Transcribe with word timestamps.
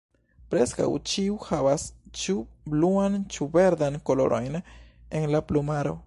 Preskaŭ 0.53 0.85
ĉiu 1.09 1.35
havas 1.49 1.83
ĉu 2.21 2.33
bluan 2.73 3.17
ĉu 3.35 3.47
verdan 3.57 3.99
kolorojn 4.11 4.61
en 5.21 5.29
la 5.37 5.43
plumaro. 5.51 5.95